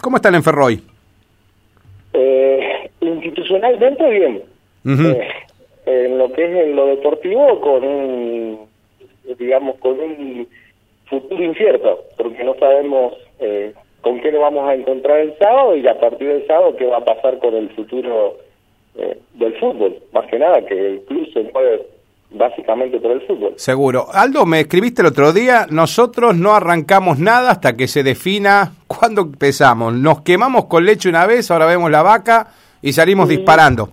[0.00, 0.80] ¿Cómo está el Enferroy?
[2.12, 4.42] Eh, institucionalmente bien.
[4.86, 5.28] Eh,
[5.86, 8.68] en lo que es en lo deportivo con un,
[9.38, 10.48] digamos, con un
[11.06, 15.86] futuro incierto, porque no sabemos eh, con qué nos vamos a encontrar el sábado y
[15.86, 18.36] a partir del sábado qué va a pasar con el futuro
[18.96, 19.96] eh, del fútbol.
[20.12, 21.86] Más que nada, que el club se mueve
[22.30, 23.52] básicamente por el fútbol.
[23.56, 24.06] Seguro.
[24.12, 29.22] Aldo, me escribiste el otro día, nosotros no arrancamos nada hasta que se defina cuándo
[29.22, 29.94] empezamos.
[29.94, 32.48] Nos quemamos con leche una vez, ahora vemos la vaca
[32.82, 33.88] y salimos disparando.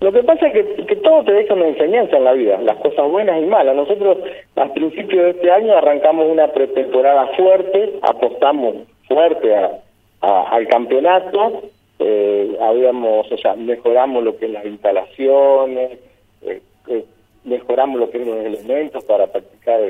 [0.00, 2.76] Lo que pasa es que, que, todo te deja una enseñanza en la vida, las
[2.78, 3.76] cosas buenas y malas.
[3.76, 4.18] Nosotros
[4.56, 8.74] a principios de este año arrancamos una pretemporada fuerte, apostamos
[9.06, 9.78] fuerte a,
[10.22, 11.62] al campeonato,
[11.98, 15.98] eh, habíamos, o sea, mejoramos lo que es las instalaciones,
[16.42, 17.04] eh, eh,
[17.44, 19.80] mejoramos lo que es los elementos para practicar,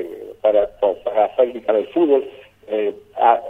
[0.41, 0.69] para,
[1.03, 2.25] para practicar el fútbol.
[2.67, 2.93] Eh,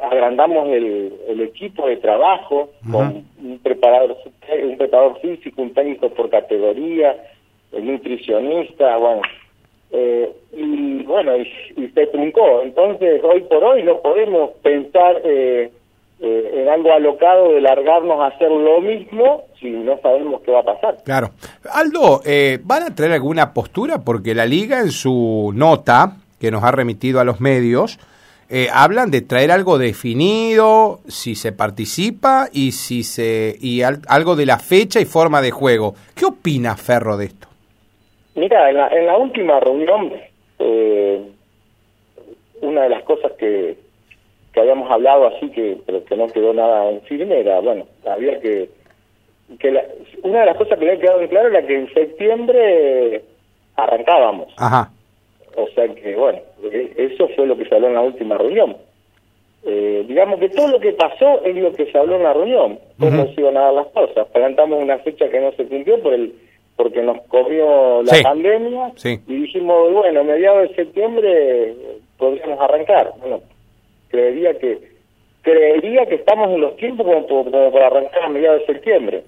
[0.02, 4.18] agrandamos el, el, equipo de trabajo con un preparador
[4.64, 7.16] un preparador físico, un técnico por categoría,
[7.72, 9.22] el nutricionista, bueno,
[9.92, 12.64] eh, y bueno, y, se truncó.
[12.64, 15.72] Entonces, hoy por hoy no podemos pensar eh,
[16.26, 20.62] eh, en algo alocado de largarnos a hacer lo mismo si no sabemos qué va
[20.62, 20.98] a pasar.
[21.04, 21.32] Claro.
[21.70, 24.06] Aldo, eh, ¿van a traer alguna postura?
[24.06, 28.00] Porque la liga en su nota que nos ha remitido a los medios,
[28.50, 34.46] eh, hablan de traer algo definido, si se participa y si se y algo de
[34.46, 35.94] la fecha y forma de juego.
[36.16, 37.48] ¿Qué opina Ferro de esto?
[38.36, 40.14] Mira, en la, en la última reunión,
[40.60, 41.22] eh,
[42.62, 43.78] una de las cosas que,
[44.54, 48.40] que habíamos hablado así, que pero que no quedó nada en firme, era, bueno, había
[48.40, 48.70] que...
[49.60, 49.84] que la,
[50.22, 53.24] una de las cosas que le ha quedado en claro era que en septiembre
[53.76, 54.54] arrancábamos.
[54.58, 54.92] Ajá.
[55.56, 56.40] O sea que, bueno,
[56.72, 58.78] e, eso fue lo que se habló en la última reunión.
[59.66, 62.80] Eh, digamos que todo lo que pasó es lo que se habló en la reunión,
[63.00, 64.28] cómo se iban a dar las cosas.
[64.28, 66.34] Plantamos una fecha que no se cumplió por el
[66.76, 68.92] porque nos cogió la pandemia
[69.28, 71.76] y dijimos, bueno, mediados de septiembre
[72.18, 73.14] podríamos arrancar.
[73.20, 73.42] Bueno,
[74.14, 74.94] creería que
[75.42, 79.24] creería que estamos en los tiempos como, para arrancar a mediados de septiembre.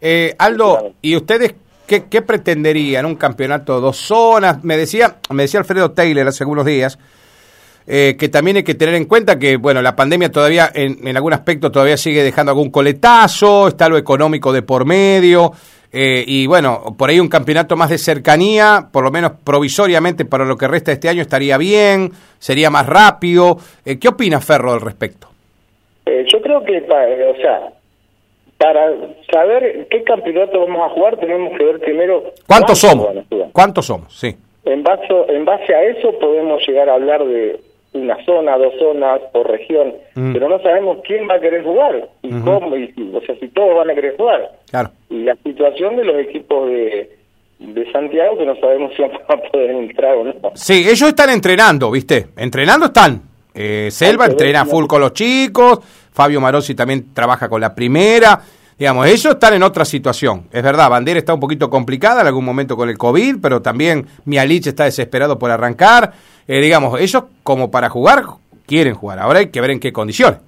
[0.00, 1.54] Eh, Aldo, ¿y ustedes
[1.86, 3.06] qué, qué pretenderían?
[3.06, 4.62] ¿Un campeonato de dos zonas?
[4.62, 6.98] Me decía, me decía Alfredo Taylor hace algunos días
[7.86, 11.16] eh, que también hay que tener en cuenta que, bueno, la pandemia todavía, en, en
[11.16, 15.52] algún aspecto, todavía sigue dejando algún coletazo, está lo económico de por medio,
[15.92, 20.46] eh, y bueno, por ahí un campeonato más de cercanía, por lo menos provisoriamente para
[20.46, 23.58] lo que resta de este año estaría bien, sería más rápido.
[23.84, 25.28] Eh, ¿Qué opina Ferro al respecto?
[26.06, 27.72] Eh, yo creo que, o sea,
[28.56, 28.90] para
[29.30, 32.22] saber qué campeonato vamos a jugar tenemos que ver primero...
[32.46, 33.08] ¿Cuántos somos?
[33.52, 34.18] ¿Cuántos somos?
[34.18, 34.34] Sí.
[34.64, 37.60] En base, en base a eso podemos llegar a hablar de
[37.94, 40.32] una zona, dos zonas por región, mm.
[40.32, 43.76] pero no sabemos quién va a querer jugar y cómo, y, o sea, si todos
[43.76, 44.50] van a querer jugar.
[44.70, 44.90] Claro.
[45.10, 47.10] Y la situación de los equipos de,
[47.58, 50.34] de Santiago que no sabemos si van a poder entrar o no.
[50.54, 52.28] Sí, ellos están entrenando, ¿viste?
[52.36, 53.20] Entrenando están.
[53.54, 55.80] Eh, Selva entrena full con los chicos,
[56.12, 58.40] Fabio Marosi también trabaja con la primera.
[58.78, 60.48] Digamos, ellos están en otra situación.
[60.52, 64.06] Es verdad, Bandera está un poquito complicada en algún momento con el COVID, pero también
[64.24, 66.12] Mialich está desesperado por arrancar.
[66.48, 68.22] Eh, digamos, ellos como para jugar,
[68.66, 69.18] quieren jugar.
[69.18, 70.40] Ahora hay que ver en qué condiciones.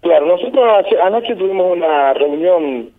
[0.00, 0.64] Claro, nosotros
[1.04, 2.90] anoche tuvimos una reunión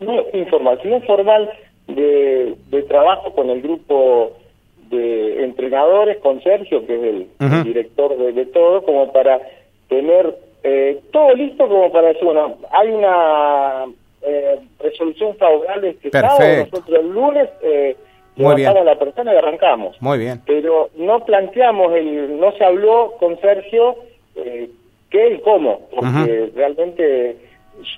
[0.00, 1.50] no informal, sino formal
[1.86, 4.32] de, de trabajo con el grupo
[4.90, 9.40] de entrenadores, con Sergio, que es el, director de, todo, como para
[9.88, 13.84] tener eh, todo listo como para decir, bueno, hay una
[14.22, 17.94] eh, resolución favorable este sábado, nosotros el lunes eh,
[18.36, 18.74] muy bien.
[18.74, 20.00] a la persona y arrancamos.
[20.00, 20.40] Muy bien.
[20.46, 23.96] Pero no planteamos, el, no se habló con Sergio
[24.36, 24.70] eh,
[25.10, 27.36] qué y cómo, porque realmente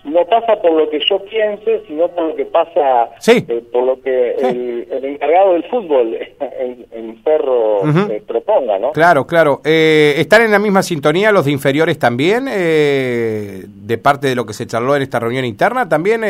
[0.05, 4.01] no pasa por lo que yo piense, sino por lo que pasa, eh, por lo
[4.01, 8.93] que el, encargado del fútbol en, en Ferro eh, proponga, ¿no?
[8.93, 9.61] Claro, claro.
[9.65, 14.53] Eh, ¿Están en la misma sintonía los de inferiores también, de parte de lo que
[14.53, 15.89] se charló en esta reunión interna?
[15.89, 16.23] También,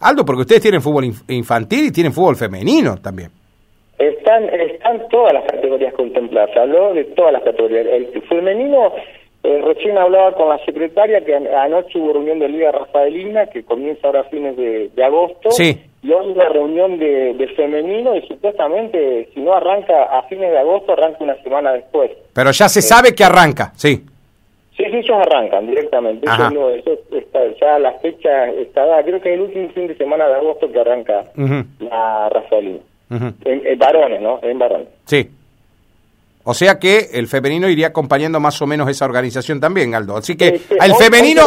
[0.00, 3.30] Aldo, porque ustedes tienen fútbol infantil y tienen fútbol femenino también.
[3.98, 7.86] Están, están todas las categorías contempladas, habló de todas las categorías.
[7.86, 8.92] El femenino
[9.44, 14.06] eh, recién hablaba con la secretaria que anoche hubo reunión de Liga Rafaelina, que comienza
[14.06, 15.50] ahora a fines de, agosto.
[15.50, 15.78] Sí.
[16.02, 20.92] Y hoy una reunión de, femenino y supuestamente, si no arranca a fines de agosto,
[20.92, 22.10] arranca una semana después.
[22.32, 24.02] Pero ya se sabe que arranca, sí.
[24.78, 26.26] Sí, sí, ellos arrancan directamente.
[26.26, 29.02] ya la fecha está dada.
[29.02, 31.26] Creo que es el último fin de semana de agosto que arranca
[31.80, 32.80] la Rafaelina.
[33.10, 34.40] en, varones, ¿no?
[34.42, 34.88] En varones.
[35.04, 35.28] Sí.
[36.46, 40.16] O sea que el femenino iría acompañando más o menos esa organización también, Aldo.
[40.16, 41.42] Así que Este, al femenino,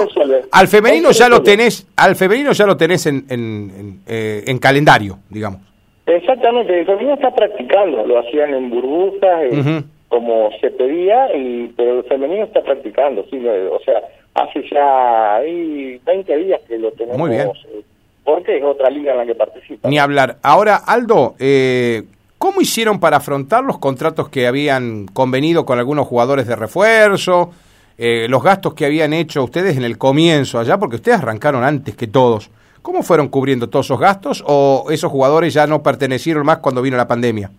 [0.52, 3.40] al femenino ya lo tenés, al femenino ya lo tenés en, en,
[3.78, 5.62] en, eh, en calendario, digamos.
[6.08, 12.00] Exactamente, el femenino está practicando, lo hacían en burbujas, eh, como se pedía, y, pero
[12.00, 14.02] el femenino está practicando, sí, o sea,
[14.34, 17.50] hace ya ahí 20 días que lo tenemos, Muy bien.
[17.50, 17.82] eh,
[18.24, 19.90] porque es otra liga en la que participa.
[19.90, 20.38] Ni hablar.
[20.44, 22.04] Ahora, Aldo, eh,
[22.38, 27.52] ¿cómo hicieron para afrontar los contratos que habían convenido con algunos jugadores de refuerzo?
[27.98, 31.96] eh, los gastos que habían hecho ustedes en el comienzo allá, porque ustedes arrancaron antes
[31.96, 32.52] que todos.
[32.82, 36.96] ¿Cómo fueron cubriendo todos esos gastos o esos jugadores ya no pertenecieron más cuando vino
[36.96, 37.50] la pandemia?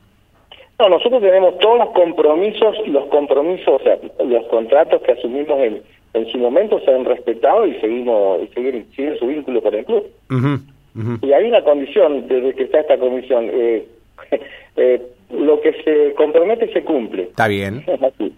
[0.78, 5.82] No, nosotros tenemos todos los compromisos, los compromisos, o sea, los contratos que asumimos en,
[6.14, 9.84] en su momento se han respetado y seguimos y seguir, sigue su vínculo con el
[9.84, 10.04] club.
[11.22, 13.86] Y hay una condición desde que está esta comisión, eh,
[14.78, 17.24] eh, lo que se compromete se cumple.
[17.24, 17.84] Está bien.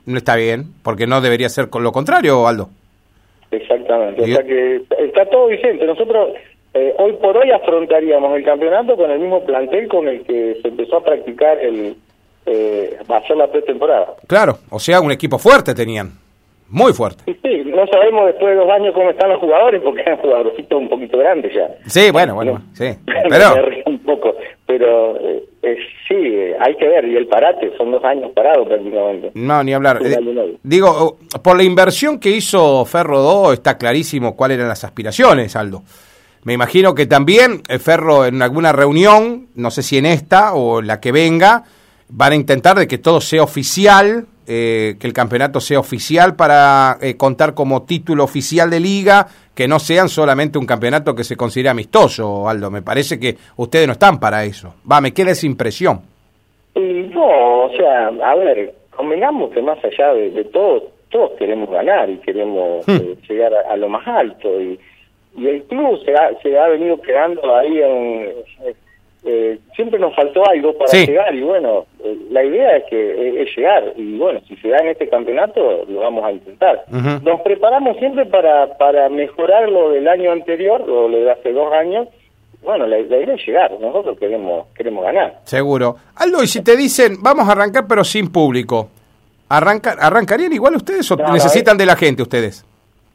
[0.06, 2.70] No está bien, porque no debería ser con lo contrario, Aldo.
[3.50, 4.22] exactamente.
[4.22, 5.84] O sea que está todo vigente.
[5.87, 6.31] Nosotros
[6.75, 10.69] eh, hoy por hoy afrontaríamos el campeonato con el mismo plantel con el que se
[10.69, 11.96] empezó a practicar el
[12.46, 14.14] eh, va a ser la pretemporada.
[14.26, 16.10] Claro, o sea, un equipo fuerte tenían.
[16.69, 17.25] Muy fuerte.
[17.26, 20.81] Y sí, no sabemos después de dos años cómo están los jugadores porque eran jugadorcitos
[20.81, 21.69] un poquito grandes ya.
[21.86, 22.86] Sí, bueno, bueno, sí.
[23.28, 23.54] Pero,
[23.86, 24.36] un poco,
[24.66, 25.30] pero sí, eh,
[26.62, 29.30] hay que ver, y el parate, son dos años parados prácticamente.
[29.34, 29.98] no, ni hablar.
[30.04, 34.84] Eh, digo, oh, por la inversión que hizo Ferro 2 está clarísimo cuáles eran las
[34.84, 35.82] aspiraciones, Aldo.
[36.44, 40.80] Me imagino que también eh, Ferro en alguna reunión, no sé si en esta o
[40.80, 41.64] en la que venga,
[42.10, 46.98] van a intentar de que todo sea oficial, eh, que el campeonato sea oficial para
[47.00, 51.36] eh, contar como título oficial de liga, que no sean solamente un campeonato que se
[51.36, 52.70] considere amistoso, Aldo.
[52.70, 54.74] Me parece que ustedes no están para eso.
[54.90, 56.09] Va, me queda esa impresión.
[56.75, 56.81] Y
[57.12, 62.08] no, o sea, a ver, convengamos que más allá de, de todo, todos queremos ganar
[62.08, 62.96] y queremos Hmm.
[62.96, 64.61] eh, llegar a, a lo más alto.
[64.61, 64.78] Y,
[65.37, 68.32] y el club se ha, se ha venido quedando ahí en...
[69.25, 71.06] eh, siempre nos faltó algo para Sí.
[71.06, 74.69] llegar y bueno, eh, la idea es que eh, es llegar y bueno, si se
[74.69, 76.84] da en este campeonato lo vamos a intentar.
[77.22, 81.70] Nos preparamos siempre para, para mejorar lo del año anterior o lo de hace dos
[81.72, 82.08] años.
[82.62, 85.40] Bueno, la, la idea es llegar, nosotros queremos queremos ganar.
[85.44, 85.96] Seguro.
[86.16, 88.88] Aldo, y si te dicen, vamos a arrancar pero sin público,
[89.48, 92.64] ¿arranca, ¿arrancarían igual ustedes o No, no, necesitan de la gente ustedes?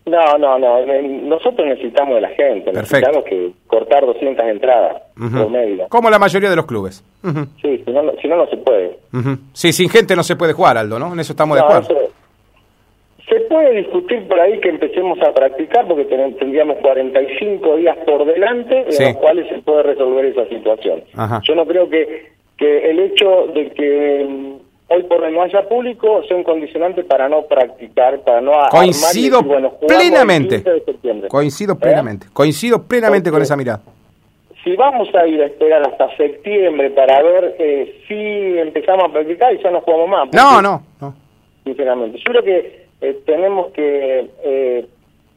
[0.07, 0.77] No, no, no.
[0.79, 2.71] eh, Nosotros necesitamos de la gente.
[2.71, 3.07] Perfecto.
[3.11, 5.31] Necesitamos que cortar 200 entradas Ujú.
[5.35, 5.87] por medio.
[5.89, 7.03] Como la mayoría de los clubes.
[7.61, 8.99] Sí, si no, no- si no, no se puede.
[9.53, 11.11] Sí, sin gente no se puede jugar, Aldo, ¿no?
[11.13, 11.81] En eso estamos de acuerdo.
[11.81, 12.13] eso-
[13.55, 18.85] puede discutir por ahí que empecemos a practicar porque ten- tendríamos 45 días por delante
[18.89, 21.03] en los cuales se puede resolver esa situación.
[21.15, 21.41] Ajá.
[21.47, 24.53] Yo no creo que, que el hecho de que mm,
[24.93, 29.37] hoy por hoy no haya público sea un condicionante para no practicar, para no Coincido
[29.37, 30.55] decir, bueno, plenamente.
[30.57, 31.27] 15 de septiembre.
[31.29, 31.77] Coincido ¿Eh?
[31.81, 32.27] plenamente.
[32.33, 33.81] Coincido plenamente con esa mirada.
[34.63, 39.53] si vamos a ir a esperar hasta septiembre para ver eh, si empezamos a practicar
[39.53, 40.29] y ya no jugamos más.
[40.33, 41.13] No, no, no.
[41.63, 44.85] Sinceramente, yo creo que eh, tenemos que eh,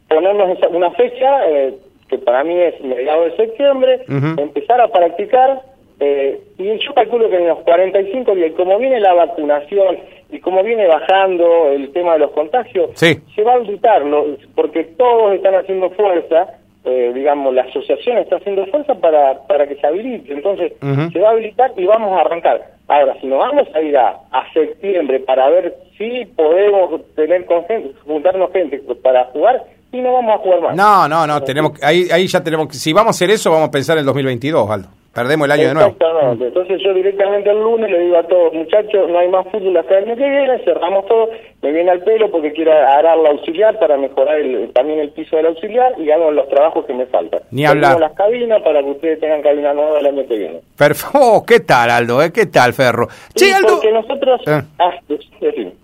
[0.09, 1.75] ponernos esa- una fecha eh,
[2.09, 4.01] que para mí es mediados de septiembre,
[4.39, 5.61] empezar a practicar
[6.01, 9.99] eh, y yo calculo que en los 45 días, como viene la vacunación
[10.31, 13.19] y como viene bajando el tema de los contagios, Sí.
[13.35, 18.65] se va a habilitarlo porque todos están haciendo fuerza, eh, digamos, la asociación está haciendo
[18.67, 20.33] fuerza para, para que se habilite.
[20.33, 20.73] Entonces,
[21.13, 22.63] se va a habilitar y vamos a arrancar.
[22.89, 24.19] Ahora, si nos vamos a ir a,
[24.55, 30.35] septiembre para ver si podemos tener con gente, juntarnos gente para jugar, y no vamos
[30.35, 30.77] a jugar más.
[30.77, 33.69] No, no, no, tenemos ahí, ahí ya tenemos que, si vamos a hacer eso, vamos
[33.69, 34.89] a pensar en el 2022, Aldo.
[35.15, 35.91] Perdemos el año de nuevo.
[35.91, 36.47] Exactamente.
[36.47, 39.99] Entonces yo directamente el lunes le digo a todos, muchachos, no hay más fútbol hasta
[39.99, 41.31] el año que viene, cerramos todo,
[41.63, 45.37] me viene al pelo porque quiero arar la auxiliar para mejorar el- también el piso
[45.37, 47.41] del auxiliar y hago los trabajos que me faltan.
[47.51, 47.95] Ni hablar.
[47.95, 50.61] Tengo las cabinas para que ustedes tengan cabina nueva el año que viene.
[50.77, 51.19] Perfecto.
[51.21, 52.23] Oh, ¿qué tal, Aldo?
[52.23, 52.31] eh?
[52.33, 53.09] ¿Qué tal, Ferro?
[53.35, 53.69] Che, Sí, Aldo.
[53.69, 54.41] porque nosotros...
[54.47, 54.63] Eh.
[54.79, 55.75] Ah, fin.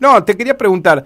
[0.00, 1.04] No, te quería preguntar,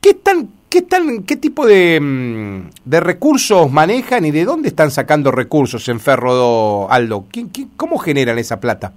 [0.00, 4.90] ¿qué tan, qué tan, qué tipo de, mm, de recursos manejan y de dónde están
[4.90, 7.24] sacando recursos en Ferro, Aldo?
[7.32, 8.92] ¿Quién- quién- ¿Cómo generan esa plata?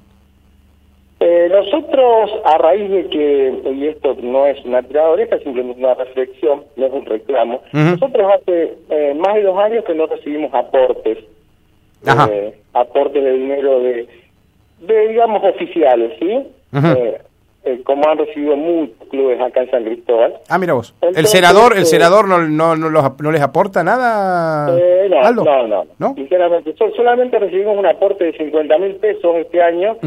[1.19, 5.79] Eh, nosotros, a raíz de que, y esto no es una tirada de oreja, simplemente
[5.79, 10.07] una reflexión, no es un reclamo, nosotros hace eh, más de dos años que no
[10.07, 11.19] recibimos aportes,
[12.07, 12.27] Ajá.
[12.31, 14.07] eh, aportes de dinero de,
[14.79, 16.39] de, digamos, oficiales, ¿sí?
[16.73, 17.17] Eh,
[17.63, 20.33] eh, como han recibido muchos clubes acá en San Cristóbal.
[20.49, 20.95] Ah, mira vos.
[21.01, 25.19] ¿El senador, el eh, senador no, no, no, los- no les aporta nada, Eh, no,
[25.21, 25.43] Aldo?
[25.43, 26.13] no, no, ¿No?
[26.15, 29.97] Sinceramente, sol- solamente recibimos un aporte de 50 mil pesos este año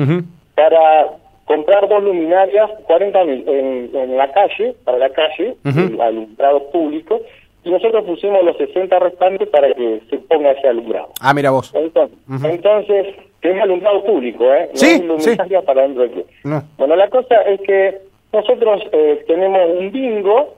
[0.57, 1.07] para
[1.45, 6.03] comprar dos luminarias, 40 mil en, en la calle, para la calle, Ujú.
[6.03, 7.21] alumbrado público,
[7.63, 11.09] y nosotros pusimos los 60 restantes para que se ponga ese alumbrado.
[11.21, 11.73] Ah, mira vos.
[12.43, 13.15] Entonces
[13.45, 14.71] que es alumbrado público, ¿eh?
[14.73, 16.27] No Sí, es luminaria para dentro del club.
[16.45, 16.63] No.
[16.79, 17.99] Bueno, la cosa es que
[18.33, 20.55] nosotros eh, tenemos un bingo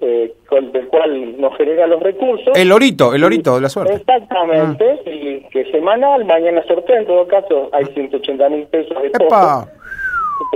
[0.00, 2.56] eh, con el cual nos genera los recursos.
[2.58, 3.94] El lorito, el lorito de la suerte.
[3.94, 9.18] Exactamente, y que semanal, mañana sorteo, en todo caso hay 180 mil pesos de Epa.
[9.28, 9.70] costo.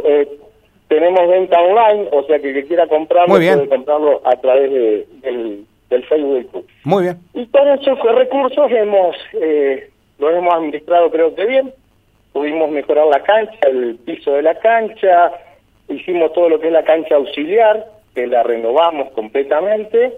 [0.09, 0.29] Eh,
[0.89, 5.07] tenemos venta online, o sea que el que quiera comprarlo puede comprarlo a través de-
[5.23, 6.67] del, del Facebook del club.
[6.83, 7.19] Muy bien.
[7.35, 9.89] Y con esos recursos hemos eh,
[10.31, 11.73] lo hemos administrado creo que bien.
[12.33, 15.33] Pudimos mejorar la cancha, el piso de la cancha,
[15.88, 20.12] hicimos todo lo que es la cancha auxiliar, que la renovamos completamente.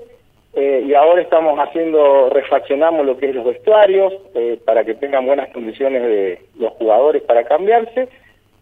[0.54, 5.26] eh, y ahora estamos haciendo, refaccionamos lo que es los vestuarios eh, para que tengan
[5.26, 8.08] buenas condiciones de los jugadores para cambiarse.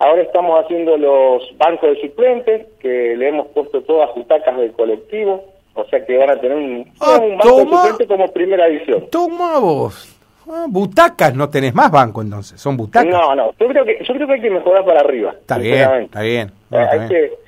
[0.00, 5.44] Ahora estamos haciendo los bancos de suplentes, que le hemos puesto todas butacas del colectivo,
[5.74, 7.76] o sea que van a tener un, Ah, un banco de toma.
[7.82, 9.08] suplentes como primera edición.
[9.10, 10.10] Toma vos.
[10.50, 13.10] Ah, butacas, no tenés más banco entonces, son butacas.
[13.10, 15.32] No, no, yo creo que yo creo que hay que mejorar para arriba.
[15.40, 16.48] Está bien, está bien.
[16.48, 17.08] Eh, está hay bien.
[17.08, 17.44] que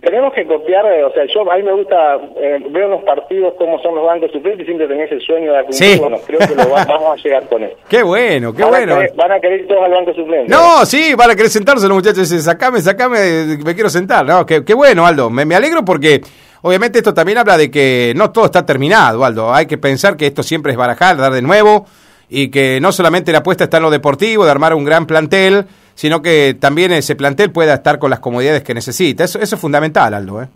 [0.00, 3.54] tenemos que copiar, eh, o sea, yo a mí me gusta eh, veo los partidos
[3.58, 5.74] cómo son los bancos suplentes y siempre tenés el sueño de acudir.
[5.74, 5.98] Sí.
[5.98, 7.76] Bueno, creo que lo va- vamos a llegar con eso.
[7.88, 8.94] Qué bueno, qué van, bueno.
[8.94, 10.50] A querer, van a querer todos al banco suplente.
[10.52, 12.18] No, sí, van a querer sentarse los muchachos.
[12.20, 14.24] Dicen, sacame, sacame, me quiero sentar.
[14.24, 15.28] No, qué, qué bueno, Aldo.
[15.30, 16.20] Me, me alegro porque
[16.62, 19.52] obviamente esto también habla de que no todo está terminado, Aldo.
[19.52, 21.86] Hay que pensar que esto siempre es barajar, dar de nuevo
[22.28, 25.64] y que no solamente la apuesta está en lo deportivo, de armar un gran plantel,
[25.94, 29.24] sino que también ese plantel pueda estar con las comodidades que necesita.
[29.24, 30.42] Eso, eso es fundamental, Aldo.
[30.42, 30.46] ¿eh?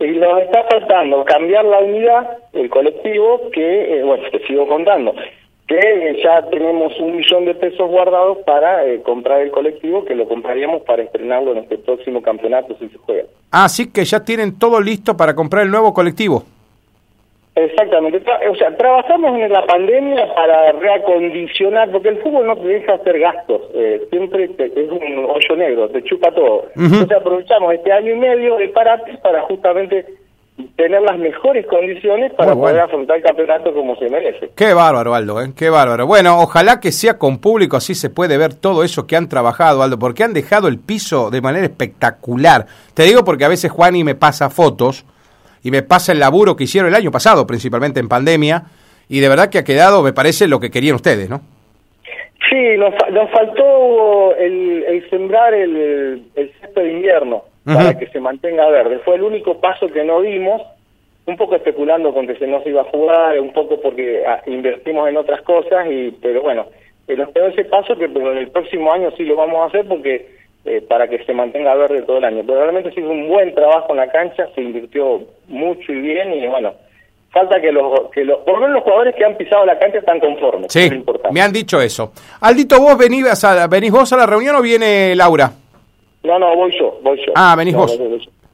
[0.00, 5.12] Y nos está faltando cambiar la unidad, el colectivo, que, eh, bueno, te sigo contando,
[5.66, 10.14] que eh, ya tenemos un millón de pesos guardados para eh, comprar el colectivo, que
[10.14, 13.24] lo compraríamos para estrenarlo en este próximo campeonato si se juega.
[13.50, 16.44] Así que ya tienen todo listo para comprar el nuevo colectivo.
[17.64, 22.94] Exactamente, o sea, trabajamos en la pandemia para reacondicionar, porque el fútbol no te deja
[22.94, 26.66] hacer gastos, eh, siempre te- es un hoyo negro, te chupa todo.
[26.76, 30.06] Entonces aprovechamos este año y medio de parate para justamente
[30.76, 32.68] tener las mejores condiciones para bueno.
[32.68, 34.50] poder afrontar el campeonato como se merece.
[34.56, 35.52] Qué bárbaro, Aldo, ¿eh?
[35.56, 36.06] qué bárbaro.
[36.06, 39.82] Bueno, ojalá que sea con público, así se puede ver todo eso que han trabajado,
[39.82, 42.66] Aldo, porque han dejado el piso de manera espectacular.
[42.94, 45.04] Te digo porque a veces Juani me pasa fotos
[45.62, 48.64] y me pasa el laburo que hicieron el año pasado, principalmente en pandemia,
[49.08, 51.40] y de verdad que ha quedado, me parece, lo que querían ustedes, ¿no?
[52.48, 58.20] Sí, nos, nos faltó el, el sembrar el, el césped de invierno para que se
[58.20, 59.00] mantenga verde.
[59.04, 60.62] Fue el único paso que no dimos,
[61.26, 64.40] un poco especulando con que se no se iba a jugar, un poco porque ah,
[64.46, 66.66] invertimos en otras cosas, y pero bueno,
[67.06, 69.86] nos quedó ese paso que pero en el próximo año sí lo vamos a hacer
[69.86, 70.37] porque
[70.68, 72.42] eh, para que se mantenga verde todo el año.
[72.46, 76.32] Pero realmente se hizo un buen trabajo en la cancha, se invirtió mucho y bien
[76.34, 76.72] y bueno,
[77.30, 79.98] falta que los, que los, por lo menos los jugadores que han pisado la cancha
[79.98, 80.72] están conformes.
[80.72, 82.12] Sí, es me han dicho eso.
[82.40, 85.50] Aldito, ¿vos venís a, venís vos a la reunión o viene Laura?
[86.24, 87.32] No, no, voy yo, voy yo.
[87.34, 87.98] Ah, venís No, vos.
[87.98, 88.04] yo.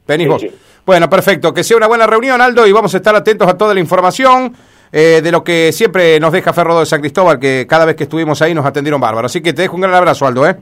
[0.07, 0.41] Venís Sí, vos.
[0.41, 0.49] sí.
[0.85, 1.51] Bueno, perfecto.
[1.51, 4.53] Que sea una buena reunión, Aldo, y vamos a estar atentos a toda la información
[4.91, 8.03] eh, de lo que siempre nos deja Ferro de San Cristóbal, que cada vez que
[8.03, 9.25] estuvimos ahí nos atendieron bárbaro.
[9.25, 10.55] Así que te dejo un gran abrazo, Aldo, ¿eh?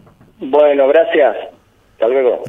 [0.49, 1.35] Bueno, gracias.
[1.93, 2.39] Hasta luego.